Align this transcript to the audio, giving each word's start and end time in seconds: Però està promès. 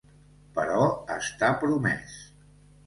Però 0.55 0.87
està 1.17 1.51
promès. 1.63 2.21